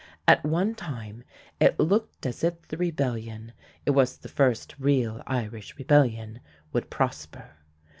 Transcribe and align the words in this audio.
At 0.27 0.43
one 0.43 0.73
time 0.73 1.23
it 1.59 1.79
looked 1.79 2.25
as 2.25 2.43
if 2.43 2.67
the 2.67 2.75
rebellion 2.77 3.53
(it 3.85 3.91
was 3.91 4.17
the 4.17 4.29
first 4.29 4.73
real 4.79 5.21
Irish 5.27 5.77
rebellion) 5.77 6.39
would 6.73 6.89
prosper. 6.89 7.51